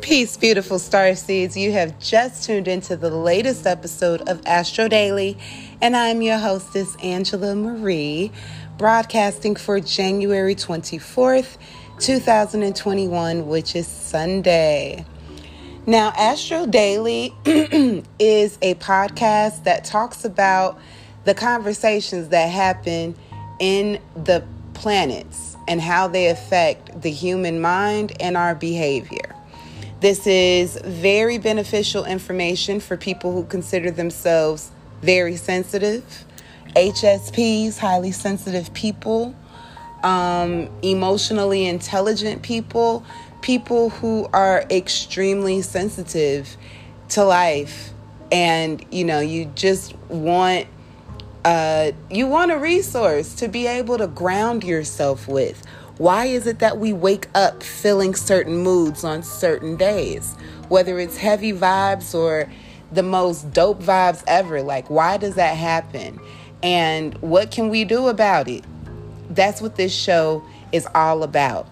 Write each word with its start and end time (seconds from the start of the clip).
Peace, 0.00 0.38
beautiful 0.38 0.78
star 0.78 1.14
seeds. 1.14 1.58
You 1.58 1.72
have 1.72 1.98
just 1.98 2.44
tuned 2.44 2.66
into 2.66 2.96
the 2.96 3.10
latest 3.10 3.66
episode 3.66 4.22
of 4.22 4.40
Astro 4.46 4.88
Daily, 4.88 5.36
and 5.82 5.94
I'm 5.94 6.22
your 6.22 6.38
hostess, 6.38 6.96
Angela 7.02 7.54
Marie, 7.54 8.32
broadcasting 8.78 9.56
for 9.56 9.78
January 9.78 10.54
24th, 10.54 11.58
2021, 11.98 13.46
which 13.46 13.76
is 13.76 13.86
Sunday. 13.86 15.04
Now, 15.86 16.14
Astro 16.16 16.64
Daily 16.64 17.34
is 18.18 18.58
a 18.62 18.74
podcast 18.76 19.64
that 19.64 19.84
talks 19.84 20.24
about 20.24 20.78
the 21.24 21.34
conversations 21.34 22.30
that 22.30 22.46
happen 22.46 23.14
in 23.58 24.00
the 24.16 24.42
planets 24.72 25.58
and 25.68 25.78
how 25.78 26.08
they 26.08 26.28
affect 26.28 27.02
the 27.02 27.10
human 27.10 27.60
mind 27.60 28.12
and 28.18 28.38
our 28.38 28.54
behavior. 28.54 29.29
This 30.00 30.26
is 30.26 30.78
very 30.82 31.36
beneficial 31.36 32.06
information 32.06 32.80
for 32.80 32.96
people 32.96 33.32
who 33.32 33.44
consider 33.44 33.90
themselves 33.90 34.70
very 35.02 35.36
sensitive, 35.36 36.24
HSPs, 36.74 37.76
highly 37.76 38.10
sensitive 38.10 38.72
people, 38.72 39.34
um, 40.02 40.70
emotionally 40.80 41.66
intelligent 41.66 42.40
people, 42.40 43.04
people 43.42 43.90
who 43.90 44.26
are 44.32 44.64
extremely 44.70 45.60
sensitive 45.60 46.56
to 47.10 47.22
life. 47.22 47.90
And, 48.32 48.82
you 48.90 49.04
know, 49.04 49.20
you 49.20 49.52
just 49.54 49.94
want. 50.08 50.66
Uh, 51.42 51.92
you 52.10 52.26
want 52.26 52.50
a 52.50 52.58
resource 52.58 53.34
to 53.34 53.48
be 53.48 53.66
able 53.66 53.96
to 53.96 54.06
ground 54.06 54.62
yourself 54.62 55.26
with 55.26 55.62
why 56.00 56.24
is 56.24 56.46
it 56.46 56.60
that 56.60 56.78
we 56.78 56.94
wake 56.94 57.28
up 57.34 57.62
feeling 57.62 58.14
certain 58.14 58.56
moods 58.56 59.04
on 59.04 59.22
certain 59.22 59.76
days? 59.76 60.34
Whether 60.70 60.98
it's 60.98 61.18
heavy 61.18 61.52
vibes 61.52 62.14
or 62.14 62.50
the 62.90 63.02
most 63.02 63.52
dope 63.52 63.82
vibes 63.82 64.24
ever. 64.26 64.62
Like, 64.62 64.88
why 64.88 65.18
does 65.18 65.34
that 65.34 65.58
happen? 65.58 66.18
And 66.62 67.20
what 67.20 67.50
can 67.50 67.68
we 67.68 67.84
do 67.84 68.08
about 68.08 68.48
it? 68.48 68.64
That's 69.28 69.60
what 69.60 69.76
this 69.76 69.94
show 69.94 70.42
is 70.72 70.88
all 70.94 71.22
about. 71.22 71.68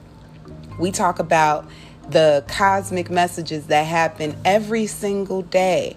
We 0.79 0.91
talk 0.91 1.21
about 1.21 1.67
the 2.11 2.45
cosmic 2.49 3.09
messages 3.09 3.69
that 3.69 3.85
happen 3.85 4.37
every 4.45 4.89
single 4.89 5.41
day. 5.41 5.97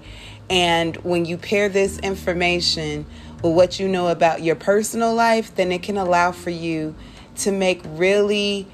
And 0.50 0.96
when 1.04 1.26
you 1.26 1.36
pair 1.36 1.68
this 1.68 2.00
information 2.00 3.06
with 3.44 3.54
what 3.54 3.78
you 3.78 3.90
know 3.90 4.08
about 4.08 4.42
your 4.42 4.56
personal 4.56 5.14
life, 5.14 5.54
then 5.56 5.74
it 5.74 5.84
can 5.84 5.98
allow 5.98 6.32
for 6.32 6.50
you 6.50 6.96
to 7.38 7.52
make 7.52 7.82
really 7.86 8.68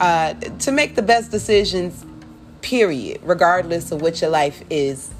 uh, 0.00 0.34
to 0.34 0.72
make 0.72 0.96
the 0.96 1.02
best 1.02 1.30
decisions 1.30 2.04
period 2.62 3.20
regardless 3.22 3.92
of 3.92 4.02
what 4.02 4.20
your 4.20 4.30
life 4.30 4.62
is 4.70 5.10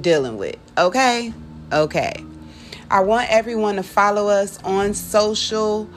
dealing 0.00 0.36
with. 0.36 0.56
Okay? 0.78 1.32
Okay. 1.72 2.24
I 2.90 3.00
want 3.00 3.30
everyone 3.30 3.76
to 3.76 3.82
follow 3.82 4.28
us 4.28 4.62
on 4.62 4.94
social 4.94 5.88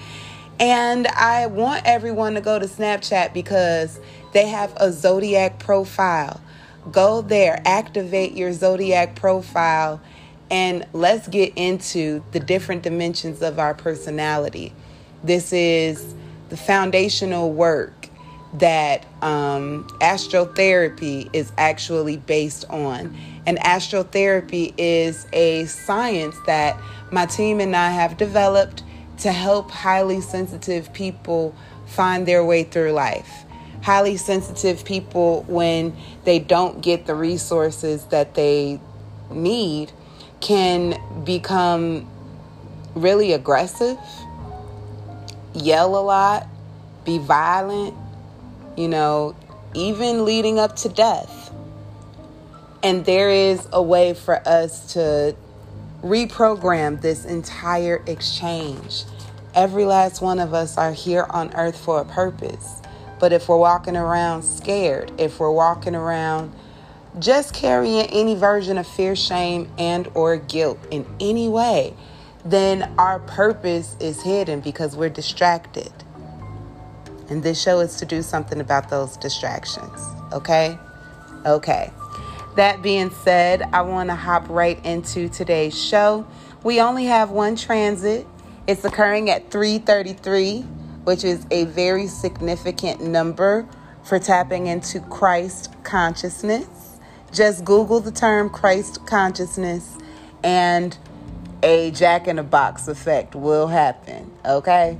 and 0.59 1.05
i 1.07 1.45
want 1.45 1.85
everyone 1.85 2.33
to 2.33 2.41
go 2.41 2.57
to 2.57 2.65
snapchat 2.65 3.31
because 3.33 3.99
they 4.33 4.47
have 4.47 4.73
a 4.77 4.91
zodiac 4.91 5.59
profile. 5.59 6.41
Go 6.91 7.21
there, 7.21 7.61
activate 7.65 8.33
your 8.33 8.53
zodiac 8.53 9.15
profile, 9.15 10.01
and 10.49 10.85
let's 10.93 11.27
get 11.27 11.53
into 11.55 12.23
the 12.31 12.39
different 12.39 12.83
dimensions 12.83 13.41
of 13.41 13.59
our 13.59 13.73
personality. 13.73 14.73
This 15.23 15.53
is 15.53 16.15
the 16.49 16.57
foundational 16.57 17.53
work 17.53 18.09
that 18.55 19.05
um, 19.21 19.87
astrotherapy 20.01 21.29
is 21.31 21.51
actually 21.57 22.17
based 22.17 22.65
on. 22.69 23.15
And 23.45 23.57
astrotherapy 23.59 24.73
is 24.77 25.25
a 25.31 25.65
science 25.65 26.35
that 26.47 26.77
my 27.11 27.25
team 27.25 27.59
and 27.59 27.75
I 27.75 27.91
have 27.91 28.17
developed 28.17 28.83
to 29.19 29.31
help 29.31 29.71
highly 29.71 30.19
sensitive 30.19 30.91
people 30.91 31.55
find 31.85 32.27
their 32.27 32.43
way 32.43 32.63
through 32.63 32.91
life 32.91 33.45
highly 33.81 34.17
sensitive 34.17 34.85
people, 34.85 35.43
when 35.47 35.95
they 36.23 36.39
don't 36.39 36.81
get 36.81 37.05
the 37.05 37.15
resources 37.15 38.05
that 38.05 38.35
they 38.35 38.79
need, 39.29 39.91
can 40.39 40.99
become 41.23 42.07
really 42.95 43.33
aggressive, 43.33 43.97
yell 45.53 45.95
a 45.97 46.01
lot, 46.01 46.47
be 47.05 47.17
violent, 47.17 47.95
you 48.77 48.87
know, 48.87 49.35
even 49.73 50.25
leading 50.25 50.59
up 50.59 50.75
to 50.75 50.89
death. 50.89 51.53
And 52.83 53.05
there 53.05 53.29
is 53.29 53.67
a 53.71 53.81
way 53.81 54.13
for 54.13 54.45
us 54.47 54.93
to 54.93 55.35
reprogram 56.03 56.99
this 57.01 57.25
entire 57.25 58.03
exchange. 58.07 59.03
Every 59.53 59.85
last 59.85 60.21
one 60.21 60.39
of 60.39 60.53
us 60.53 60.77
are 60.77 60.91
here 60.91 61.25
on 61.29 61.53
earth 61.55 61.77
for 61.77 62.01
a 62.01 62.05
purpose. 62.05 62.81
But 63.21 63.31
if 63.33 63.47
we're 63.47 63.57
walking 63.57 63.95
around 63.95 64.41
scared, 64.41 65.11
if 65.19 65.39
we're 65.39 65.51
walking 65.51 65.93
around 65.93 66.51
just 67.19 67.53
carrying 67.53 68.07
any 68.07 68.33
version 68.33 68.79
of 68.79 68.87
fear, 68.87 69.15
shame, 69.15 69.71
and 69.77 70.09
or 70.15 70.37
guilt 70.37 70.79
in 70.89 71.05
any 71.19 71.47
way, 71.47 71.93
then 72.43 72.91
our 72.97 73.19
purpose 73.19 73.95
is 73.99 74.23
hidden 74.23 74.59
because 74.59 74.97
we're 74.97 75.09
distracted. 75.09 75.91
And 77.29 77.43
this 77.43 77.61
show 77.61 77.79
is 77.79 77.97
to 77.97 78.07
do 78.07 78.23
something 78.23 78.59
about 78.59 78.89
those 78.89 79.17
distractions. 79.17 80.03
Okay? 80.33 80.79
Okay. 81.45 81.91
That 82.55 82.81
being 82.81 83.11
said, 83.11 83.61
I 83.71 83.83
want 83.83 84.09
to 84.09 84.15
hop 84.15 84.49
right 84.49 84.83
into 84.83 85.29
today's 85.29 85.79
show. 85.79 86.25
We 86.63 86.81
only 86.81 87.05
have 87.05 87.29
one 87.29 87.55
transit. 87.55 88.25
It's 88.65 88.83
occurring 88.83 89.29
at 89.29 89.51
333 89.51 90.65
which 91.03 91.23
is 91.23 91.45
a 91.51 91.65
very 91.65 92.07
significant 92.07 93.01
number 93.01 93.67
for 94.03 94.19
tapping 94.19 94.67
into 94.67 94.99
Christ 94.99 95.73
consciousness. 95.83 96.99
Just 97.31 97.63
Google 97.63 97.99
the 97.99 98.11
term 98.11 98.49
Christ 98.49 99.05
consciousness 99.05 99.97
and 100.43 100.97
a 101.63 101.91
jack 101.91 102.27
in 102.27 102.39
a 102.39 102.43
box 102.43 102.87
effect 102.87 103.35
will 103.35 103.67
happen. 103.67 104.31
Okay? 104.45 104.97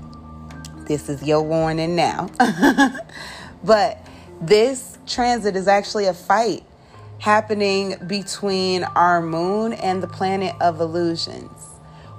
This 0.88 1.09
is 1.09 1.23
your 1.23 1.41
warning 1.41 1.95
now. 1.95 2.29
but 3.63 4.06
this 4.41 4.97
transit 5.07 5.56
is 5.56 5.67
actually 5.67 6.06
a 6.06 6.13
fight 6.13 6.63
happening 7.19 7.95
between 8.07 8.84
our 8.84 9.22
moon 9.22 9.73
and 9.73 10.01
the 10.01 10.07
planet 10.07 10.56
of 10.59 10.81
illusions, 10.81 11.51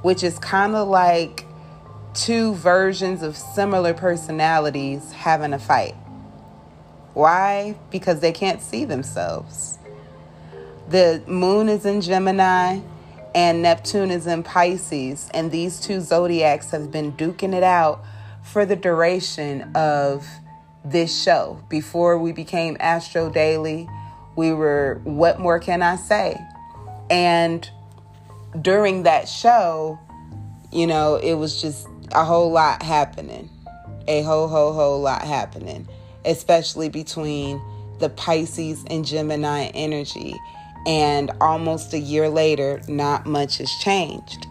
which 0.02 0.22
is 0.22 0.38
kind 0.38 0.74
of 0.76 0.88
like 0.88 1.44
two 2.14 2.54
versions 2.54 3.22
of 3.22 3.36
similar 3.36 3.94
personalities 3.94 5.12
having 5.12 5.52
a 5.52 5.58
fight. 5.58 5.94
Why? 7.14 7.76
Because 7.90 8.20
they 8.20 8.32
can't 8.32 8.60
see 8.60 8.84
themselves. 8.84 9.78
The 10.88 11.22
moon 11.26 11.68
is 11.68 11.86
in 11.86 12.00
Gemini 12.00 12.80
and 13.34 13.62
Neptune 13.62 14.10
is 14.10 14.26
in 14.26 14.42
Pisces, 14.42 15.30
and 15.32 15.50
these 15.50 15.80
two 15.80 16.00
zodiacs 16.00 16.70
have 16.70 16.90
been 16.90 17.12
duking 17.12 17.54
it 17.54 17.62
out 17.62 18.04
for 18.42 18.66
the 18.66 18.76
duration 18.76 19.70
of 19.74 20.26
this 20.84 21.22
show. 21.22 21.62
Before 21.70 22.18
we 22.18 22.32
became 22.32 22.76
Astro 22.78 23.30
Daily, 23.30 23.88
we 24.36 24.52
were 24.52 25.00
What 25.04 25.40
More 25.40 25.58
Can 25.58 25.80
I 25.82 25.96
Say? 25.96 26.38
And 27.08 27.68
during 28.60 29.04
that 29.04 29.28
show, 29.28 29.98
you 30.70 30.86
know, 30.86 31.16
it 31.16 31.34
was 31.34 31.60
just 31.60 31.88
a 32.14 32.24
whole 32.24 32.50
lot 32.50 32.82
happening. 32.82 33.48
A 34.08 34.22
whole, 34.22 34.48
whole, 34.48 34.72
whole 34.72 35.00
lot 35.00 35.22
happening, 35.22 35.88
especially 36.24 36.88
between 36.88 37.62
the 38.00 38.08
Pisces 38.08 38.84
and 38.90 39.04
Gemini 39.04 39.66
energy. 39.74 40.34
And 40.86 41.30
almost 41.40 41.92
a 41.94 41.98
year 41.98 42.28
later, 42.28 42.80
not 42.88 43.26
much 43.26 43.58
has 43.58 43.70
changed. 43.80 44.46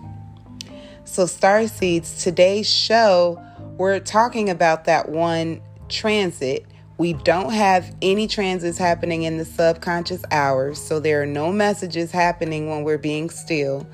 So, 1.03 1.25
Star 1.25 1.67
Seeds, 1.67 2.23
today's 2.23 2.69
show, 2.69 3.43
we're 3.77 3.99
talking 3.99 4.49
about 4.49 4.85
that 4.85 5.09
one 5.09 5.61
transit. 5.89 6.65
We 6.97 7.13
don't 7.13 7.51
have 7.51 7.93
any 8.01 8.27
transits 8.27 8.77
happening 8.77 9.23
in 9.23 9.37
the 9.37 9.43
subconscious 9.43 10.23
hours, 10.31 10.79
so 10.79 10.99
there 11.01 11.21
are 11.21 11.25
no 11.25 11.51
messages 11.51 12.11
happening 12.11 12.69
when 12.69 12.83
we're 12.83 12.97
being 12.97 13.29
still. 13.29 13.85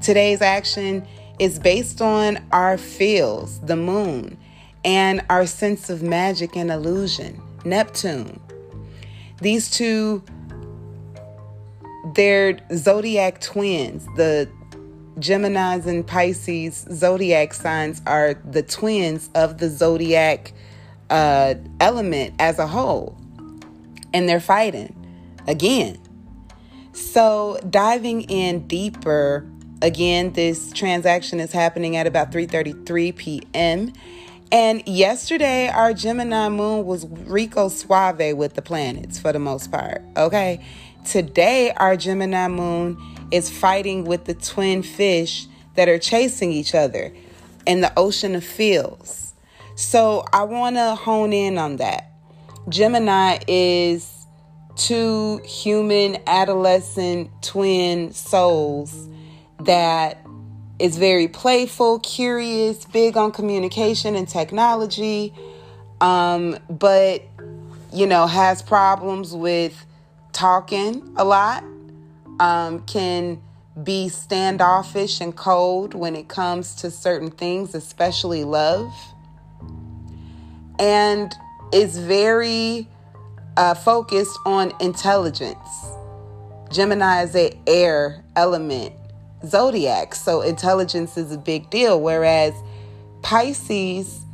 Today's 0.00 0.42
action 0.42 1.06
is 1.40 1.58
based 1.58 2.02
on 2.02 2.38
our 2.52 2.76
feels, 2.76 3.58
the 3.60 3.74
moon, 3.74 4.36
and 4.84 5.24
our 5.30 5.46
sense 5.46 5.90
of 5.90 6.02
magic 6.02 6.54
and 6.54 6.70
illusion, 6.70 7.40
Neptune. 7.64 8.38
These 9.40 9.70
two 9.70 10.22
they're 12.14 12.58
zodiac 12.74 13.40
twins. 13.40 14.06
The 14.16 14.48
Geminis 15.18 15.86
and 15.86 16.06
Pisces 16.06 16.86
zodiac 16.92 17.54
signs 17.54 18.02
are 18.06 18.34
the 18.34 18.62
twins 18.62 19.30
of 19.34 19.58
the 19.58 19.68
zodiac 19.68 20.52
uh, 21.08 21.54
element 21.78 22.34
as 22.38 22.58
a 22.58 22.66
whole. 22.66 23.16
And 24.12 24.28
they're 24.28 24.40
fighting 24.40 24.94
again. 25.46 25.98
So, 26.92 27.58
diving 27.70 28.22
in 28.22 28.66
deeper, 28.66 29.46
again, 29.82 30.32
this 30.32 30.72
transaction 30.72 31.40
is 31.40 31.52
happening 31.52 31.96
at 31.96 32.06
about 32.06 32.32
3:33 32.32 33.16
p.m. 33.16 33.92
And 34.52 34.86
yesterday, 34.86 35.68
our 35.68 35.94
Gemini 35.94 36.48
moon 36.48 36.84
was 36.84 37.06
Rico 37.06 37.68
Suave 37.68 38.36
with 38.36 38.54
the 38.54 38.62
planets 38.62 39.18
for 39.18 39.32
the 39.32 39.38
most 39.38 39.70
part. 39.70 40.02
Okay. 40.16 40.64
Today, 41.04 41.72
our 41.76 41.96
Gemini 41.96 42.48
moon 42.48 42.98
is 43.30 43.48
fighting 43.48 44.04
with 44.04 44.24
the 44.24 44.34
twin 44.34 44.82
fish 44.82 45.46
that 45.76 45.88
are 45.88 45.98
chasing 45.98 46.52
each 46.52 46.74
other 46.74 47.12
in 47.66 47.80
the 47.80 47.92
ocean 47.96 48.34
of 48.34 48.44
feels. 48.44 49.32
So 49.76 50.24
I 50.32 50.42
want 50.42 50.76
to 50.76 50.94
hone 50.94 51.32
in 51.32 51.56
on 51.56 51.76
that. 51.76 52.10
Gemini 52.68 53.38
is 53.48 54.26
two 54.76 55.40
human 55.44 56.18
adolescent 56.26 57.30
twin 57.42 58.12
souls 58.12 59.09
that 59.64 60.18
is 60.78 60.96
very 60.96 61.28
playful, 61.28 61.98
curious, 62.00 62.84
big 62.86 63.16
on 63.16 63.32
communication 63.32 64.14
and 64.14 64.28
technology, 64.28 65.34
um, 66.00 66.58
but 66.68 67.22
you 67.92 68.06
know, 68.06 68.26
has 68.26 68.62
problems 68.62 69.34
with 69.34 69.84
talking 70.32 71.12
a 71.16 71.24
lot, 71.24 71.64
um, 72.38 72.80
can 72.86 73.40
be 73.82 74.08
standoffish 74.08 75.20
and 75.20 75.36
cold 75.36 75.94
when 75.94 76.14
it 76.14 76.28
comes 76.28 76.74
to 76.76 76.90
certain 76.90 77.30
things, 77.30 77.74
especially 77.74 78.44
love, 78.44 78.92
and 80.78 81.34
is 81.72 81.98
very 81.98 82.88
uh, 83.56 83.74
focused 83.74 84.38
on 84.46 84.72
intelligence. 84.80 85.58
Gemini 86.70 87.24
is 87.24 87.34
a 87.34 87.58
air 87.66 88.24
element 88.36 88.94
zodiac, 89.46 90.14
so 90.14 90.40
intelligence 90.42 91.16
is 91.16 91.32
a 91.32 91.38
big 91.38 91.70
deal. 91.70 92.00
Whereas 92.00 92.54
Pisces 93.22 94.24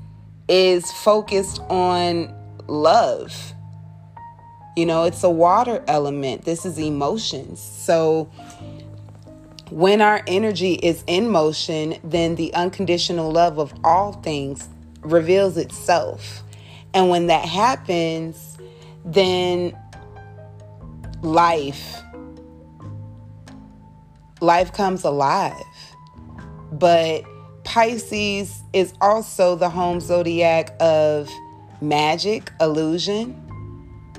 is 0.49 0.91
focused 0.93 1.61
on 1.69 2.35
love. 2.67 3.53
You 4.76 4.87
know, 4.87 5.05
it's 5.05 5.25
a 5.25 5.31
water 5.31 5.82
element. 5.88 6.44
This 6.44 6.67
is 6.67 6.79
emotions. 6.79 7.61
So 7.61 8.31
when 9.70 10.00
our 10.00 10.23
energy 10.26 10.75
is 10.75 11.03
in 11.06 11.31
motion, 11.31 11.97
then 12.05 12.37
the 12.37 12.53
unconditional 12.55 13.32
love 13.32 13.58
of 13.58 13.73
all 13.82 14.12
things 14.12 14.69
reveals 15.00 15.56
itself. 15.56 16.43
And 16.94 17.08
when 17.11 17.26
that 17.29 17.44
happens, 17.44 18.58
then 19.05 19.76
life 21.23 21.97
life 24.40 24.72
comes 24.72 25.04
alive. 25.04 25.54
But 26.72 27.24
Pisces 27.64 28.62
is 28.72 28.92
also 29.00 29.56
the 29.56 29.68
home 29.68 30.00
zodiac 30.00 30.74
of 30.80 31.30
magic, 31.80 32.52
illusion, 32.60 33.42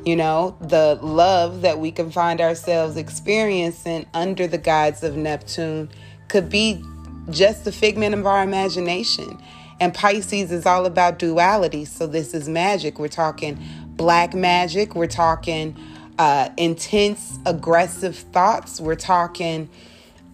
you 0.06 0.16
know, 0.16 0.56
the 0.62 0.98
love 1.02 1.62
that 1.62 1.80
we 1.80 1.92
can 1.92 2.12
find 2.12 2.40
ourselves 2.40 2.96
experiencing 2.96 4.06
under 4.14 4.48
the 4.48 4.58
guides 4.58 5.04
of 5.04 5.18
Neptune 5.18 5.90
could 6.30 6.50
be 6.50 6.82
just 7.30 7.68
a 7.68 7.72
figment 7.72 8.16
of 8.16 8.26
our 8.26 8.42
imagination. 8.42 9.38
And 9.80 9.94
Pisces 9.94 10.52
is 10.52 10.66
all 10.66 10.86
about 10.86 11.20
duality. 11.20 11.84
So 11.86 12.08
this 12.08 12.34
is 12.34 12.48
magic. 12.48 13.00
We're 13.00 13.10
talking 13.10 13.60
black 13.98 14.34
magic. 14.34 14.96
We're 14.96 15.08
talking 15.08 15.76
uh, 16.18 16.50
intense, 16.58 17.38
aggressive 17.46 18.16
thoughts. 18.16 18.80
We're 18.80 18.96
talking 18.96 19.70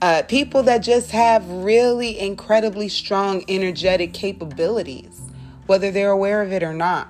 uh, 0.04 0.22
people 0.24 0.64
that 0.64 0.80
just 0.80 1.12
have 1.12 1.50
really 1.50 2.20
incredibly 2.20 2.90
strong 2.90 3.42
energetic 3.48 4.14
capabilities, 4.14 5.22
whether 5.66 5.92
they're 5.92 6.12
aware 6.12 6.42
of 6.42 6.52
it 6.52 6.62
or 6.62 6.74
not. 6.74 7.08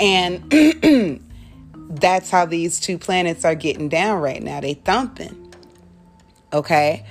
And 0.00 0.50
that's 1.90 2.30
how 2.30 2.46
these 2.46 2.80
two 2.80 2.96
planets 2.96 3.44
are 3.44 3.54
getting 3.54 3.90
down 3.90 4.22
right 4.22 4.42
now. 4.42 4.60
They 4.62 4.72
thumping. 4.72 5.54
Okay. 6.54 7.04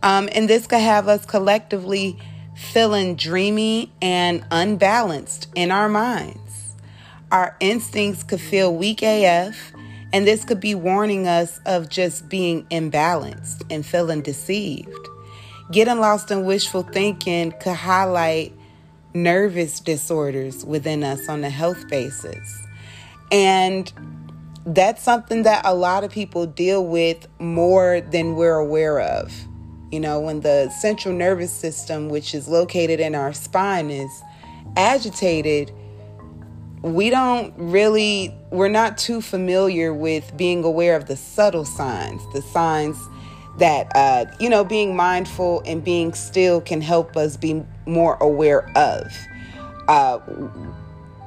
Um, 0.00 0.28
and 0.30 0.48
this 0.48 0.68
could 0.68 0.80
have 0.80 1.08
us 1.08 1.26
collectively 1.26 2.16
feeling 2.54 3.16
dreamy 3.16 3.90
and 4.00 4.46
unbalanced 4.52 5.48
in 5.56 5.72
our 5.72 5.88
minds. 5.88 6.76
Our 7.32 7.56
instincts 7.58 8.22
could 8.22 8.40
feel 8.40 8.72
weak 8.72 9.02
AF, 9.02 9.72
and 10.12 10.26
this 10.26 10.44
could 10.44 10.60
be 10.60 10.74
warning 10.74 11.26
us 11.26 11.58
of 11.66 11.88
just 11.88 12.28
being 12.28 12.64
imbalanced 12.66 13.64
and 13.70 13.84
feeling 13.84 14.20
deceived. 14.20 15.08
Getting 15.70 16.00
lost 16.00 16.30
in 16.30 16.44
wishful 16.44 16.82
thinking 16.82 17.52
could 17.60 17.76
highlight 17.76 18.52
nervous 19.14 19.80
disorders 19.80 20.64
within 20.64 21.02
us 21.02 21.28
on 21.28 21.44
a 21.44 21.50
health 21.50 21.88
basis. 21.88 22.66
And 23.30 23.90
that's 24.66 25.02
something 25.02 25.42
that 25.42 25.62
a 25.64 25.74
lot 25.74 26.04
of 26.04 26.10
people 26.10 26.46
deal 26.46 26.86
with 26.86 27.26
more 27.38 28.00
than 28.00 28.36
we're 28.36 28.58
aware 28.58 29.00
of. 29.00 29.32
You 29.90 30.00
know, 30.00 30.20
when 30.20 30.40
the 30.40 30.70
central 30.80 31.14
nervous 31.14 31.52
system, 31.52 32.08
which 32.08 32.34
is 32.34 32.48
located 32.48 33.00
in 33.00 33.14
our 33.14 33.32
spine, 33.32 33.90
is 33.90 34.22
agitated, 34.76 35.72
we 36.82 37.10
don't 37.10 37.54
really, 37.56 38.34
we're 38.50 38.68
not 38.68 38.98
too 38.98 39.20
familiar 39.20 39.94
with 39.94 40.36
being 40.36 40.64
aware 40.64 40.96
of 40.96 41.06
the 41.06 41.16
subtle 41.16 41.64
signs, 41.64 42.20
the 42.32 42.42
signs 42.42 42.98
that, 43.58 43.90
uh, 43.94 44.24
you 44.40 44.48
know, 44.48 44.64
being 44.64 44.96
mindful 44.96 45.62
and 45.64 45.84
being 45.84 46.12
still 46.12 46.60
can 46.60 46.80
help 46.80 47.16
us 47.16 47.36
be 47.36 47.62
more 47.86 48.16
aware 48.16 48.68
of. 48.76 49.16
Uh, 49.86 50.18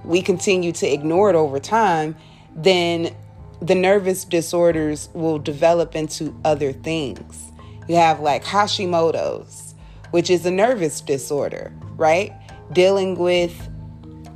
we 0.04 0.22
continue 0.22 0.72
to 0.74 0.92
ignore 0.92 1.30
it 1.30 1.36
over 1.36 1.60
time, 1.60 2.16
then 2.56 3.16
the 3.62 3.76
nervous 3.76 4.26
disorders 4.26 5.10
will 5.14 5.40
develop 5.40 5.96
into 5.96 6.36
other 6.44 6.74
things. 6.74 7.52
You 7.88 7.96
have 7.96 8.20
like 8.20 8.44
Hashimoto's, 8.44 9.74
which 10.12 10.30
is 10.30 10.46
a 10.46 10.52
nervous 10.52 11.00
disorder, 11.00 11.72
right? 11.96 12.34
Dealing 12.74 13.18
with 13.18 13.70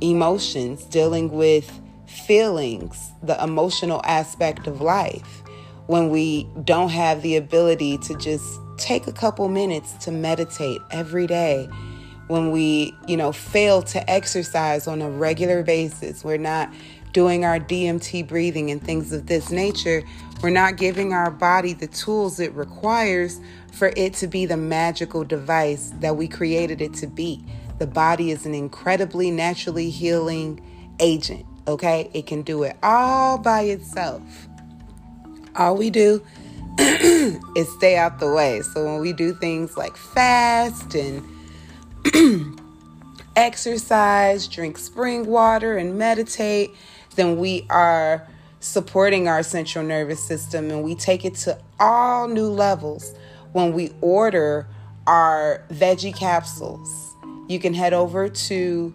emotions, 0.00 0.84
dealing 0.84 1.30
with 1.30 1.80
feelings, 2.06 3.12
the 3.22 3.42
emotional 3.42 4.00
aspect 4.04 4.66
of 4.66 4.80
life. 4.80 5.42
When 5.86 6.10
we 6.10 6.48
don't 6.64 6.90
have 6.90 7.22
the 7.22 7.36
ability 7.36 7.98
to 7.98 8.14
just 8.16 8.60
take 8.76 9.06
a 9.06 9.12
couple 9.12 9.48
minutes 9.48 9.92
to 10.04 10.10
meditate 10.10 10.80
every 10.90 11.26
day, 11.26 11.68
when 12.28 12.52
we, 12.52 12.94
you 13.08 13.16
know, 13.16 13.32
fail 13.32 13.82
to 13.82 14.08
exercise 14.08 14.86
on 14.86 15.02
a 15.02 15.10
regular 15.10 15.64
basis, 15.64 16.22
we're 16.22 16.36
not 16.36 16.72
doing 17.12 17.44
our 17.44 17.58
DMT 17.58 18.26
breathing 18.28 18.70
and 18.70 18.82
things 18.82 19.12
of 19.12 19.26
this 19.26 19.50
nature, 19.50 20.04
we're 20.42 20.50
not 20.50 20.76
giving 20.76 21.12
our 21.12 21.30
body 21.30 21.72
the 21.72 21.88
tools 21.88 22.40
it 22.40 22.52
requires 22.54 23.40
for 23.72 23.92
it 23.96 24.14
to 24.14 24.26
be 24.26 24.46
the 24.46 24.56
magical 24.56 25.24
device 25.24 25.92
that 26.00 26.16
we 26.16 26.28
created 26.28 26.80
it 26.80 26.94
to 26.94 27.06
be. 27.06 27.44
The 27.80 27.86
body 27.86 28.30
is 28.30 28.44
an 28.44 28.54
incredibly 28.54 29.30
naturally 29.30 29.88
healing 29.88 30.60
agent, 31.00 31.46
okay? 31.66 32.10
It 32.12 32.26
can 32.26 32.42
do 32.42 32.62
it 32.62 32.76
all 32.82 33.38
by 33.38 33.62
itself. 33.62 34.20
All 35.56 35.78
we 35.78 35.88
do 35.88 36.22
is 36.78 37.72
stay 37.78 37.96
out 37.96 38.18
the 38.18 38.30
way. 38.30 38.60
So 38.60 38.84
when 38.84 39.00
we 39.00 39.14
do 39.14 39.32
things 39.32 39.78
like 39.78 39.96
fast 39.96 40.94
and 40.94 41.26
exercise, 43.36 44.46
drink 44.46 44.76
spring 44.76 45.24
water, 45.24 45.78
and 45.78 45.96
meditate, 45.96 46.72
then 47.16 47.38
we 47.38 47.66
are 47.70 48.28
supporting 48.60 49.26
our 49.26 49.42
central 49.42 49.82
nervous 49.82 50.22
system 50.22 50.70
and 50.70 50.82
we 50.82 50.94
take 50.94 51.24
it 51.24 51.34
to 51.36 51.58
all 51.78 52.28
new 52.28 52.50
levels 52.50 53.14
when 53.52 53.72
we 53.72 53.90
order 54.02 54.66
our 55.06 55.64
veggie 55.70 56.14
capsules. 56.14 57.09
You 57.50 57.58
can 57.58 57.74
head 57.74 57.92
over 57.92 58.28
to 58.28 58.94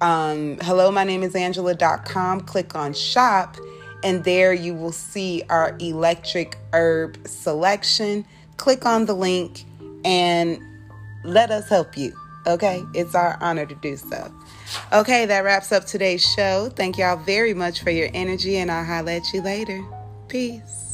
um, 0.00 0.58
hello, 0.62 0.92
my 0.92 1.02
name 1.02 1.24
is 1.24 1.34
Angela.com, 1.34 2.42
click 2.42 2.76
on 2.76 2.92
shop, 2.92 3.56
and 4.04 4.22
there 4.22 4.52
you 4.52 4.74
will 4.74 4.92
see 4.92 5.42
our 5.50 5.76
electric 5.80 6.56
herb 6.72 7.26
selection. 7.26 8.24
Click 8.58 8.86
on 8.86 9.06
the 9.06 9.14
link 9.14 9.64
and 10.04 10.60
let 11.24 11.50
us 11.50 11.68
help 11.68 11.98
you. 11.98 12.14
Okay, 12.46 12.84
it's 12.94 13.16
our 13.16 13.38
honor 13.40 13.66
to 13.66 13.74
do 13.74 13.96
so. 13.96 14.32
Okay, 14.92 15.26
that 15.26 15.42
wraps 15.42 15.72
up 15.72 15.84
today's 15.84 16.24
show. 16.24 16.70
Thank 16.76 16.98
y'all 16.98 17.16
very 17.16 17.54
much 17.54 17.82
for 17.82 17.90
your 17.90 18.08
energy, 18.14 18.58
and 18.58 18.70
I'll 18.70 19.08
at 19.08 19.32
you 19.32 19.42
later. 19.42 19.84
Peace. 20.28 20.85